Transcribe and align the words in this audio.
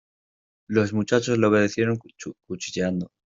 Los 0.67 0.93
muchachos 0.93 1.37
le 1.37 1.45
obedecieron 1.45 1.99
cuchicheando. 2.47 3.11